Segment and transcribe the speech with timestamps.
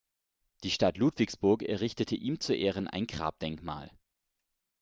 [0.63, 3.91] Die Stadt Ludwigsburg errichtete ihm zu Ehren ein Grabdenkmal.